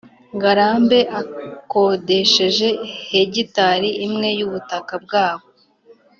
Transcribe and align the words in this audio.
ngarambe 0.35 0.99
akodesheje 1.21 2.67
hegitali 3.09 3.89
imwe 4.05 4.29
y’ubutaka 4.39 4.93
bwabo. 5.03 5.45